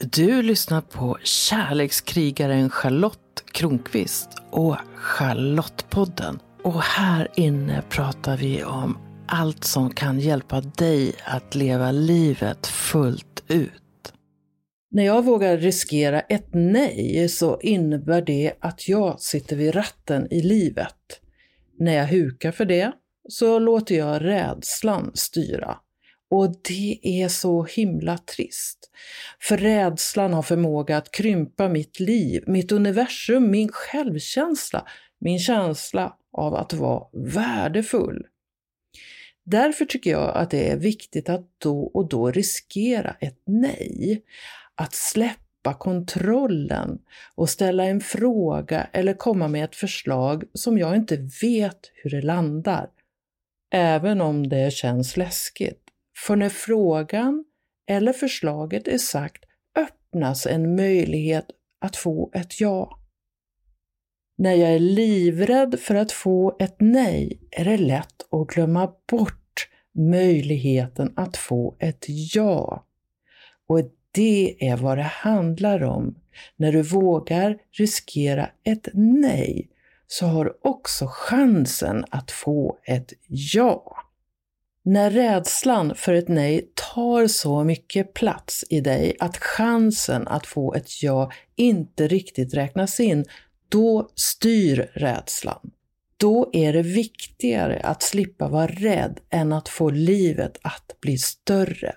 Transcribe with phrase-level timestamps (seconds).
[0.00, 6.38] Du lyssnar på kärlekskrigaren Charlotte Kronqvist och Charlottepodden.
[6.62, 13.44] Och här inne pratar vi om allt som kan hjälpa dig att leva livet fullt
[13.48, 14.12] ut.
[14.90, 20.42] När jag vågar riskera ett nej så innebär det att jag sitter vid ratten i
[20.42, 21.20] livet.
[21.78, 22.92] När jag hukar för det
[23.28, 25.76] så låter jag rädslan styra.
[26.30, 28.90] Och det är så himla trist.
[29.40, 34.86] För rädslan har förmåga att krympa mitt liv, mitt universum, min självkänsla,
[35.20, 38.26] min känsla av att vara värdefull.
[39.44, 44.22] Därför tycker jag att det är viktigt att då och då riskera ett nej.
[44.74, 46.98] Att släppa kontrollen
[47.34, 52.22] och ställa en fråga eller komma med ett förslag som jag inte vet hur det
[52.22, 52.88] landar.
[53.72, 55.87] Även om det känns läskigt.
[56.26, 57.44] För när frågan
[57.86, 59.44] eller förslaget är sagt
[59.76, 61.46] öppnas en möjlighet
[61.80, 62.98] att få ett ja.
[64.38, 69.68] När jag är livrädd för att få ett nej är det lätt att glömma bort
[69.94, 72.86] möjligheten att få ett ja.
[73.68, 76.18] Och det är vad det handlar om.
[76.56, 79.68] När du vågar riskera ett nej
[80.06, 83.96] så har du också chansen att få ett ja.
[84.90, 90.74] När rädslan för ett nej tar så mycket plats i dig att chansen att få
[90.74, 93.24] ett ja inte riktigt räknas in,
[93.68, 95.70] då styr rädslan.
[96.16, 101.94] Då är det viktigare att slippa vara rädd än att få livet att bli större.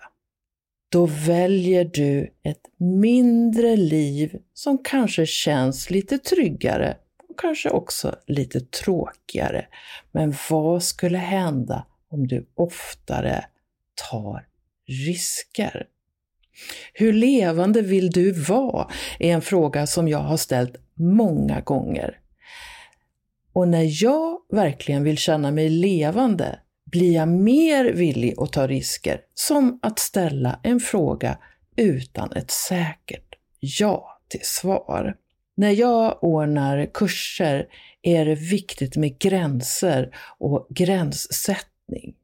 [0.89, 6.97] Då väljer du ett mindre liv som kanske känns lite tryggare
[7.29, 9.65] och kanske också lite tråkigare.
[10.11, 13.45] Men vad skulle hända om du oftare
[14.11, 14.47] tar
[14.87, 15.87] risker.
[16.93, 18.87] Hur levande vill du vara?
[19.19, 22.19] är en fråga som jag har ställt många gånger.
[23.53, 26.59] Och när jag verkligen vill känna mig levande
[26.91, 31.37] blir jag mer villig att ta risker, som att ställa en fråga
[31.75, 35.15] utan ett säkert ja till svar.
[35.55, 37.67] När jag ordnar kurser
[38.01, 42.15] är det viktigt med gränser och gränssättning utbildning.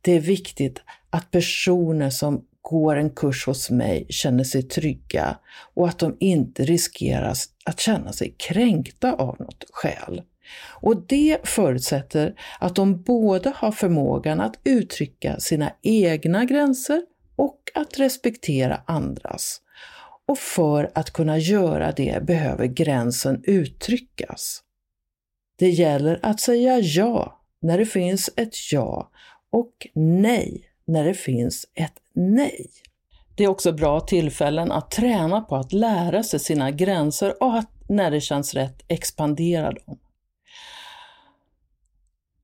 [0.00, 5.38] Det är viktigt att personer som går en kurs hos mig känner sig trygga
[5.74, 10.22] och att de inte riskerar att känna sig kränkta av något skäl.
[10.82, 17.02] Och det förutsätter att de både har förmågan att uttrycka sina egna gränser
[17.36, 19.60] och att respektera andras.
[20.26, 24.62] Och för att kunna göra det behöver gränsen uttryckas.
[25.58, 29.10] Det gäller att säga ja när det finns ett ja
[29.50, 32.70] och nej när det finns ett nej.
[33.36, 37.70] Det är också bra tillfällen att träna på att lära sig sina gränser och att
[37.88, 39.98] när det känns rätt expandera dem.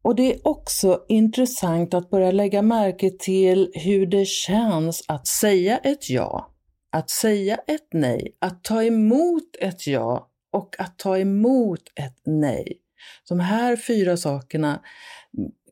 [0.03, 5.79] Och det är också intressant att börja lägga märke till hur det känns att säga
[5.79, 6.51] ett ja,
[6.93, 12.81] att säga ett nej, att ta emot ett ja och att ta emot ett nej.
[13.29, 14.81] De här fyra sakerna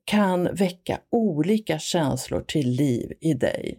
[0.04, 3.78] kan väcka olika känslor till liv i dig.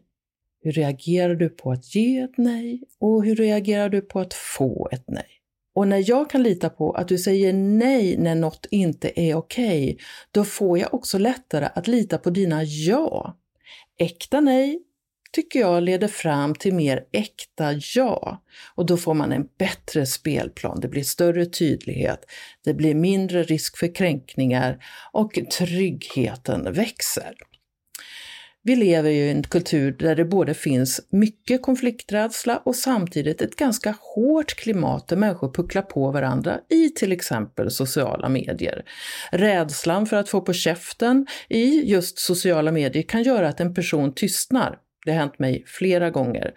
[0.62, 4.90] Hur reagerar du på att ge ett nej och hur reagerar du på att få
[4.92, 5.28] ett nej?
[5.76, 9.84] Och när jag kan lita på att du säger nej när något inte är okej,
[9.84, 9.98] okay,
[10.32, 13.38] då får jag också lättare att lita på dina ja.
[13.98, 14.80] Äkta nej
[15.35, 18.44] tycker jag leder fram till mer äkta ja.
[18.75, 22.25] Och då får man en bättre spelplan, det blir större tydlighet,
[22.63, 27.34] det blir mindre risk för kränkningar och tryggheten växer.
[28.63, 33.56] Vi lever ju i en kultur där det både finns mycket konflikträdsla och samtidigt ett
[33.56, 38.85] ganska hårt klimat där människor pucklar på varandra i till exempel sociala medier.
[39.31, 44.13] Rädslan för att få på käften i just sociala medier kan göra att en person
[44.13, 46.54] tystnar det har hänt mig flera gånger.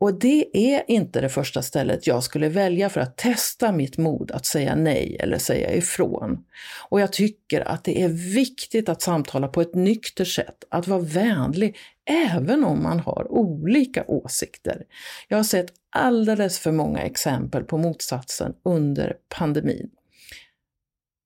[0.00, 4.30] Och det är inte det första stället jag skulle välja för att testa mitt mod
[4.30, 6.44] att säga nej eller säga ifrån.
[6.88, 11.00] Och jag tycker att det är viktigt att samtala på ett nyktert sätt, att vara
[11.00, 11.76] vänlig,
[12.10, 14.82] även om man har olika åsikter.
[15.28, 19.90] Jag har sett alldeles för många exempel på motsatsen under pandemin.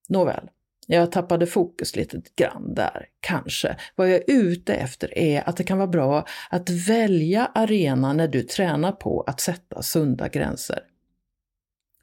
[0.08, 0.48] Nåväl,
[0.86, 3.76] jag tappade fokus lite grann där, kanske.
[3.94, 8.28] Vad jag är ute efter är att det kan vara bra att välja arena när
[8.28, 10.80] du tränar på att sätta sunda gränser.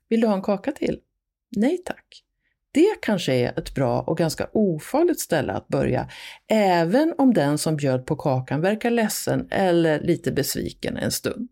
[0.10, 1.00] Vill du ha en kaka till?
[1.56, 2.24] Nej tack.
[2.72, 6.10] Det kanske är ett bra och ganska ofarligt ställe att börja,
[6.48, 11.50] även om den som bjöd på kakan verkar ledsen eller lite besviken en stund.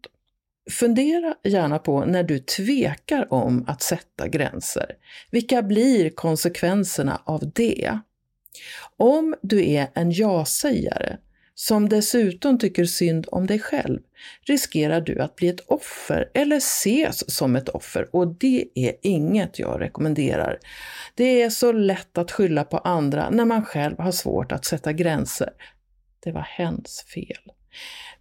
[0.71, 4.91] Fundera gärna på när du tvekar om att sätta gränser.
[5.31, 7.99] Vilka blir konsekvenserna av det?
[8.97, 11.17] Om du är en ja-sägare
[11.55, 13.99] som dessutom tycker synd om dig själv
[14.47, 19.59] riskerar du att bli ett offer eller ses som ett offer och det är inget
[19.59, 20.59] jag rekommenderar.
[21.15, 24.93] Det är så lätt att skylla på andra när man själv har svårt att sätta
[24.93, 25.49] gränser.
[26.23, 27.51] Det var hens fel.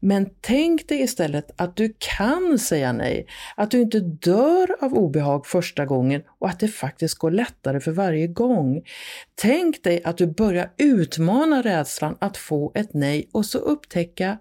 [0.01, 3.27] Men tänk dig istället att du kan säga nej,
[3.57, 7.93] att du inte dör av obehag första gången och att det faktiskt går lättare för
[7.93, 8.83] varje gång.
[9.35, 14.39] Tänk dig att du börjar utmana rädslan att få ett nej och så upptäcka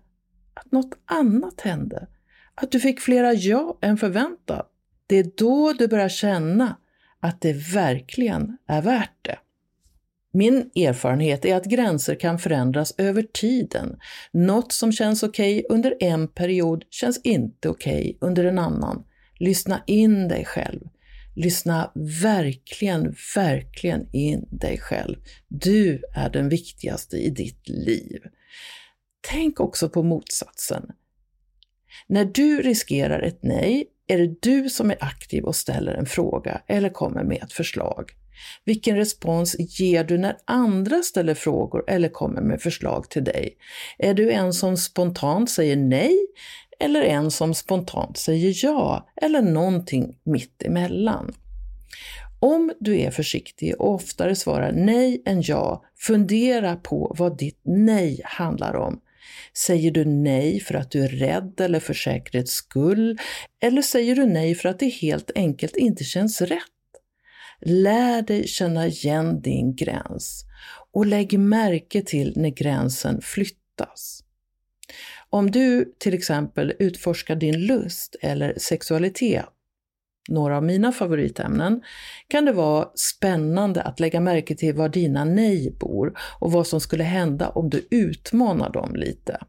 [0.53, 2.07] att något annat hände.
[2.55, 4.71] Att du fick flera ja än förväntat.
[5.07, 6.77] Det är då du börjar känna
[7.19, 9.37] att det verkligen är värt det.
[10.35, 13.97] Min erfarenhet är att gränser kan förändras över tiden.
[14.31, 19.03] Något som känns okej okay under en period känns inte okej okay under en annan.
[19.39, 20.79] Lyssna in dig själv.
[21.35, 21.91] Lyssna
[22.23, 25.15] verkligen, verkligen in dig själv.
[25.47, 28.19] Du är den viktigaste i ditt liv.
[29.21, 30.83] Tänk också på motsatsen.
[32.07, 36.61] När du riskerar ett nej är det du som är aktiv och ställer en fråga
[36.67, 38.11] eller kommer med ett förslag.
[38.65, 43.57] Vilken respons ger du när andra ställer frågor eller kommer med förslag till dig?
[43.97, 46.17] Är du en som spontant säger nej
[46.79, 51.33] eller en som spontant säger ja eller någonting mitt emellan?
[52.39, 58.21] Om du är försiktig och oftare svarar nej än ja, fundera på vad ditt nej
[58.23, 59.01] handlar om.
[59.57, 63.17] Säger du nej för att du är rädd eller för säkerhets skull?
[63.61, 66.74] Eller säger du nej för att det helt enkelt inte känns rätt?
[67.61, 70.45] Lär dig känna igen din gräns
[70.91, 74.23] och lägg märke till när gränsen flyttas.
[75.29, 79.45] Om du till exempel utforskar din lust eller sexualitet,
[80.29, 81.81] några av mina favoritämnen,
[82.27, 86.81] kan det vara spännande att lägga märke till var dina nej bor och vad som
[86.81, 89.39] skulle hända om du utmanar dem lite.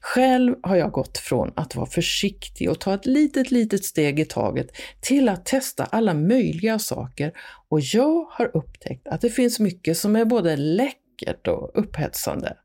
[0.00, 4.24] Själv har jag gått från att vara försiktig och ta ett litet, litet steg i
[4.24, 4.66] taget
[5.00, 7.32] till att testa alla möjliga saker
[7.68, 12.56] och jag har upptäckt att det finns mycket som är både läckert och upphetsande.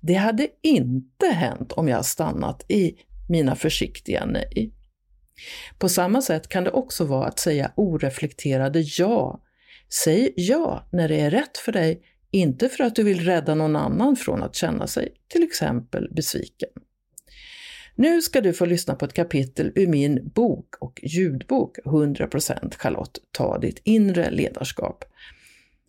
[0.00, 2.94] Det hade inte hänt om jag stannat i
[3.28, 4.72] mina försiktiga nej.
[5.78, 9.42] På samma sätt kan det också vara att säga oreflekterade ja.
[10.04, 13.76] Säg ja när det är rätt för dig inte för att du vill rädda någon
[13.76, 16.68] annan från att känna sig till exempel besviken.
[17.94, 23.18] Nu ska du få lyssna på ett kapitel ur min bok och ljudbok 100% Charlotte,
[23.32, 25.04] ta ditt inre ledarskap.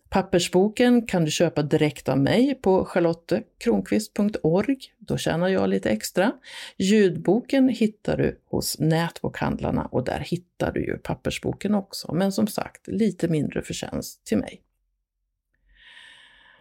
[0.08, 4.76] Pappersboken kan du köpa direkt av mig på charlottekronqvist.org.
[4.98, 6.32] Då tjänar jag lite extra.
[6.78, 12.14] Ljudboken hittar du hos nätbokhandlarna och där hittar du ju pappersboken också.
[12.14, 14.63] Men som sagt, lite mindre förtjänst till mig.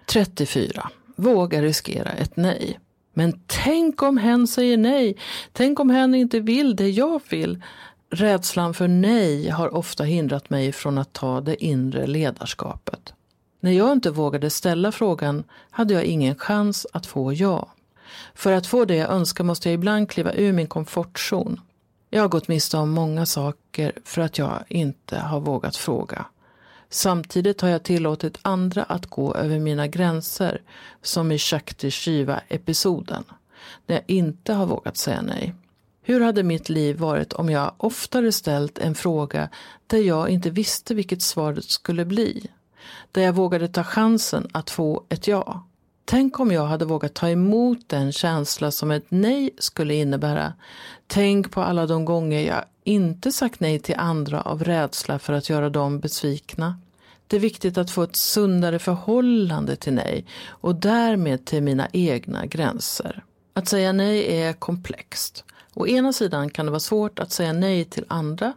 [0.05, 0.89] 34.
[1.15, 2.79] Våga riskera ett nej.
[3.13, 5.17] Men tänk om hen säger nej?
[5.51, 7.61] Tänk om hen inte vill det jag vill?
[8.09, 13.13] Rädslan för nej har ofta hindrat mig från att ta det inre ledarskapet.
[13.59, 17.67] När jag inte vågade ställa frågan hade jag ingen chans att få ja.
[18.33, 21.59] För att få det jag önskar måste jag ibland kliva ur min komfortzon.
[22.09, 26.25] Jag har gått miste om många saker för att jag inte har vågat fråga.
[26.93, 30.61] Samtidigt har jag tillåtit andra att gå över mina gränser,
[31.01, 33.23] som i Shakti Shiva-episoden,
[33.87, 35.55] när jag inte har vågat säga nej.
[36.03, 39.49] Hur hade mitt liv varit om jag oftare ställt en fråga
[39.87, 42.47] där jag inte visste vilket svaret skulle bli?
[43.11, 45.67] Där jag vågade ta chansen att få ett ja.
[46.05, 50.53] Tänk om jag hade vågat ta emot den känsla som ett nej skulle innebära.
[51.07, 55.49] Tänk på alla de gånger jag inte sagt nej till andra av rädsla för att
[55.49, 56.79] göra dem besvikna.
[57.27, 62.45] Det är viktigt att få ett sundare förhållande till nej och därmed till mina egna
[62.45, 63.23] gränser.
[63.53, 65.43] Att säga nej är komplext.
[65.73, 68.53] Å ena sidan kan det vara svårt att säga nej till andra.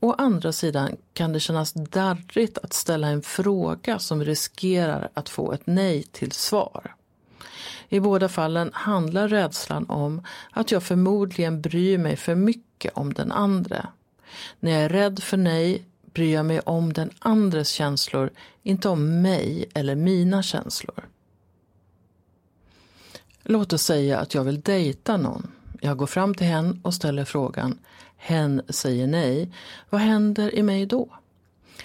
[0.00, 5.52] Å andra sidan kan det kännas darrigt att ställa en fråga som riskerar att få
[5.52, 6.94] ett nej till svar.
[7.88, 13.32] I båda fallen handlar rädslan om att jag förmodligen bryr mig för mycket om den
[13.32, 13.88] andra.
[14.60, 18.30] När jag är rädd för nej bryr jag mig om den andres känslor,
[18.62, 21.08] inte om mig eller mina känslor.
[23.42, 25.52] Låt oss säga att jag vill dejta någon.
[25.80, 27.78] Jag går fram till hen och ställer frågan.
[28.16, 29.52] Hen säger nej.
[29.90, 31.08] Vad händer i mig då?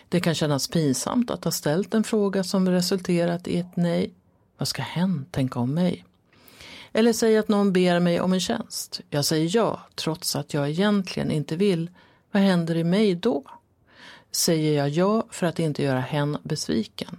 [0.09, 4.11] Det kan kännas pinsamt att ha ställt en fråga som resulterat i ett nej.
[4.57, 6.05] Vad ska hen tänka om mig?
[6.91, 9.01] Eller säg att någon ber mig om en tjänst.
[9.09, 11.89] Jag säger ja, trots att jag egentligen inte vill.
[12.31, 13.43] Vad händer i mig då?
[14.31, 17.17] Säger jag ja för att inte göra hen besviken?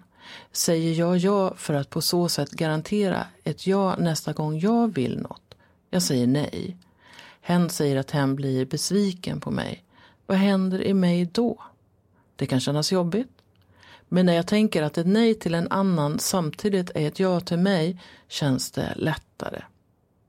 [0.52, 5.18] Säger jag ja för att på så sätt garantera ett ja nästa gång jag vill
[5.18, 5.53] något?
[5.94, 6.76] Jag säger nej.
[7.40, 9.84] Hen säger att hen blir besviken på mig.
[10.26, 11.62] Vad händer i mig då?
[12.36, 13.28] Det kan kännas jobbigt.
[14.08, 17.58] Men när jag tänker att ett nej till en annan samtidigt är ett ja till
[17.58, 19.62] mig känns det lättare.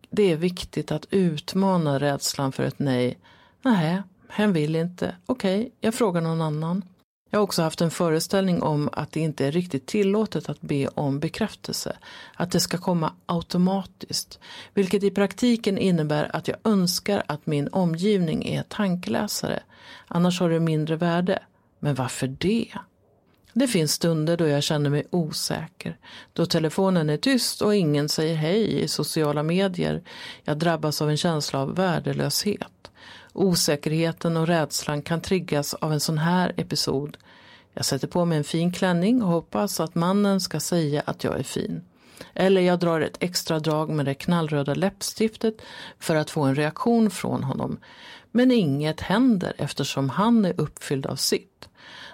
[0.09, 3.17] Det är viktigt att utmana rädslan för ett nej.
[3.61, 5.15] Nej, hen vill inte.
[5.25, 6.81] Okej, okay, jag frågar någon annan.
[7.35, 10.87] Jag har också haft en föreställning om att det inte är riktigt tillåtet att be
[10.87, 11.97] om bekräftelse.
[12.35, 14.39] Att det ska komma automatiskt.
[14.73, 19.63] Vilket i praktiken innebär att jag önskar att min omgivning är tankeläsare.
[20.07, 21.39] Annars har det mindre värde.
[21.79, 22.67] Men varför det?
[23.53, 25.97] Det finns stunder då jag känner mig osäker.
[26.33, 30.03] Då telefonen är tyst och ingen säger hej i sociala medier.
[30.43, 32.91] Jag drabbas av en känsla av värdelöshet.
[33.33, 37.17] Osäkerheten och rädslan kan triggas av en sån här episod.
[37.77, 41.39] Jag sätter på mig en fin klänning och hoppas att mannen ska säga att jag
[41.39, 41.81] är fin.
[42.33, 45.61] Eller jag drar ett extra drag med det knallröda läppstiftet
[45.99, 47.79] för att få en reaktion från honom.
[48.31, 51.69] Men inget händer eftersom han är uppfylld av sitt.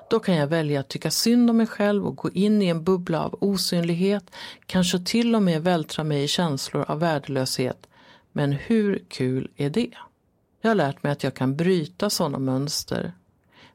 [0.09, 2.83] Då kan jag välja att tycka synd om mig själv och gå in i en
[2.83, 4.31] bubbla av osynlighet,
[4.65, 7.87] kanske till och med vältra mig i känslor av värdelöshet.
[8.31, 9.91] Men hur kul är det?
[10.61, 13.13] Jag har lärt mig att jag kan bryta sådana mönster.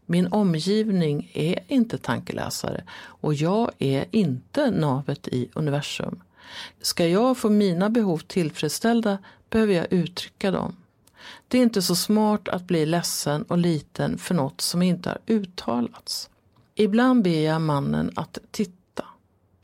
[0.07, 6.23] Min omgivning är inte tankeläsare och jag är inte navet i universum.
[6.81, 9.19] Ska jag få mina behov tillfredsställda
[9.51, 10.77] behöver jag uttrycka dem.
[11.49, 15.19] Det är inte så smart att bli ledsen och liten för något som inte har
[15.27, 16.31] uttalats.
[16.75, 19.05] Ibland ber jag mannen att titta.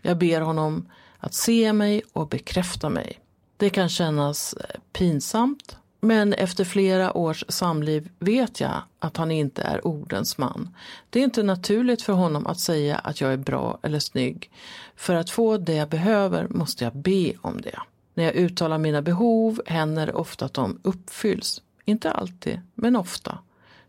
[0.03, 3.21] Jag ber honom att se mig och bekräfta mig.
[3.57, 9.63] Det kan kännas eh, pinsamt men efter flera års samliv vet jag att han inte
[9.63, 10.77] är ordens man.
[11.11, 14.51] Det är inte naturligt för honom att säga att jag är bra eller snygg.
[14.97, 17.79] För att få det jag behöver måste jag be om det.
[18.15, 21.63] När jag uttalar mina behov händer det ofta att de uppfylls.
[21.85, 23.39] Inte alltid, men ofta.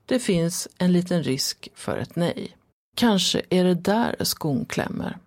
[0.05, 2.57] Det finns en liten risk för ett nej.
[2.95, 5.17] Kanske är det där skon klämmer.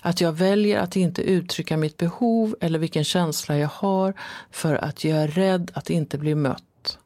[0.00, 4.14] Att jag väljer att inte uttrycka mitt behov eller vilken känsla jag har
[4.50, 6.98] för att jag är rädd att inte bli mött.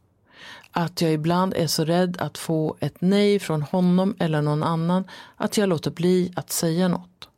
[0.71, 5.05] Att jag ibland är så rädd att få ett nej från honom eller någon annan
[5.37, 7.29] att jag låter bli att säga något.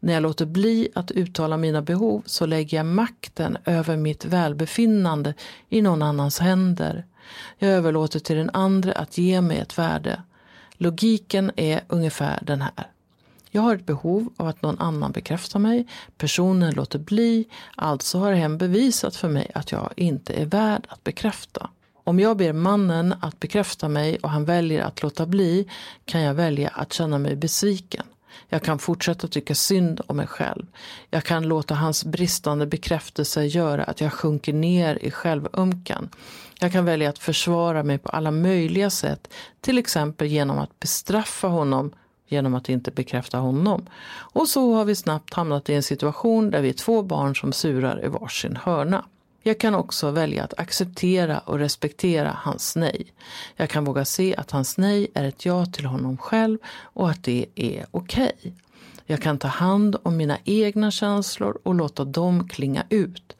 [0.00, 5.34] När jag låter bli att uttala mina behov så lägger jag makten över mitt välbefinnande
[5.68, 7.06] i någon annans händer.
[7.58, 10.22] Jag överlåter till den andra att ge mig ett värde.
[10.72, 12.90] Logiken är ungefär den här.
[13.50, 15.86] Jag har ett behov av att någon annan bekräftar mig.
[16.18, 17.48] Personen låter bli.
[17.76, 21.70] Alltså har hen bevisat för mig att jag inte är värd att bekräfta.
[22.04, 25.68] Om jag ber mannen att bekräfta mig och han väljer att låta bli
[26.04, 28.06] kan jag välja att känna mig besviken.
[28.48, 30.66] Jag kan fortsätta tycka synd om mig själv.
[31.10, 36.08] Jag kan låta hans bristande bekräftelse göra att jag sjunker ner i självömkan.
[36.60, 41.48] Jag kan välja att försvara mig på alla möjliga sätt, till exempel genom att bestraffa
[41.48, 41.92] honom
[42.30, 43.86] genom att inte bekräfta honom.
[44.10, 47.52] Och så har vi snabbt hamnat i en situation där vi är två barn som
[47.52, 49.04] surar i varsin hörna.
[49.42, 53.12] Jag kan också välja att acceptera och respektera hans nej.
[53.56, 57.24] Jag kan våga se att hans nej är ett ja till honom själv och att
[57.24, 58.32] det är okej.
[58.38, 58.52] Okay.
[59.06, 63.36] Jag kan ta hand om mina egna känslor och låta dem klinga ut.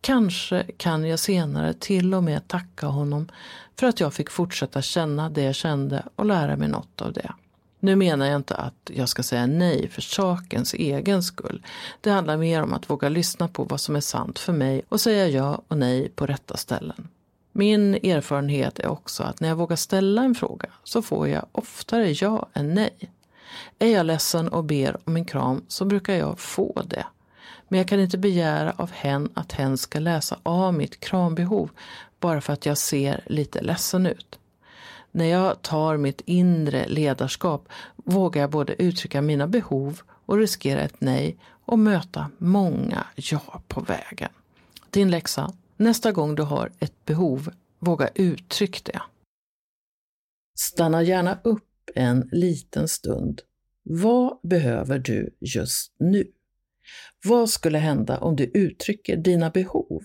[0.00, 3.28] Kanske kan jag senare till och med tacka honom
[3.76, 7.32] för att jag fick fortsätta känna det jag kände och lära mig något av det.
[7.80, 11.66] Nu menar jag inte att jag ska säga nej för sakens egen skull.
[12.00, 15.00] Det handlar mer om att våga lyssna på vad som är sant för mig och
[15.00, 17.08] säga ja och nej på rätta ställen.
[17.52, 22.10] Min erfarenhet är också att när jag vågar ställa en fråga så får jag oftare
[22.10, 23.10] ja än nej.
[23.78, 27.06] Är jag ledsen och ber om en kram så brukar jag få det.
[27.68, 31.70] Men jag kan inte begära av hen att hen ska läsa av mitt krambehov
[32.20, 34.39] bara för att jag ser lite ledsen ut.
[35.12, 41.00] När jag tar mitt inre ledarskap vågar jag både uttrycka mina behov och riskera ett
[41.00, 44.30] nej och möta många ja på vägen.
[44.90, 45.52] Din läxa.
[45.76, 49.02] Nästa gång du har ett behov, våga uttryck det.
[50.58, 53.42] Stanna gärna upp en liten stund.
[53.82, 56.26] Vad behöver du just nu?
[57.24, 60.02] Vad skulle hända om du uttrycker dina behov?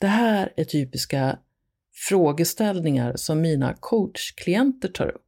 [0.00, 1.38] Det här är typiska
[1.96, 5.22] frågeställningar som mina coachklienter tar upp.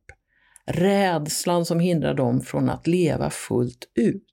[0.66, 4.24] Rädslan som hindrar dem från att leva fullt ut.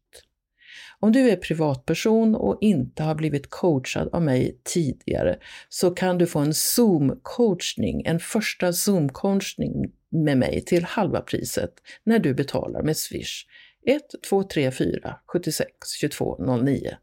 [1.00, 5.40] Om du är privatperson och inte har blivit coachad av mig tidigare
[5.70, 11.74] så kan du få en Zoom-coachning, en första Zoom-coachning med mig till halva priset
[12.04, 13.46] när du betalar med Swish
[13.88, 16.98] 1234 76 22 09.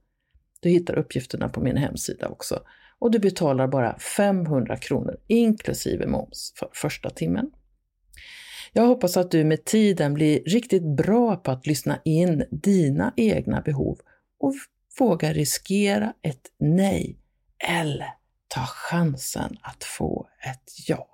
[0.61, 2.63] Du hittar uppgifterna på min hemsida också.
[3.03, 7.51] Och du betalar bara 500 kronor inklusive moms för första timmen.
[8.73, 13.61] Jag hoppas att du med tiden blir riktigt bra på att lyssna in dina egna
[13.61, 13.99] behov
[14.41, 14.55] och
[14.99, 17.19] vågar riskera ett nej
[17.69, 18.15] eller
[18.49, 21.09] ta chansen att få ett ja.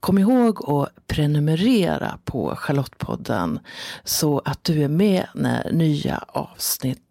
[0.00, 3.60] Kom ihåg att prenumerera på Charlottepodden
[4.04, 7.10] så att du är med när nya avsnitt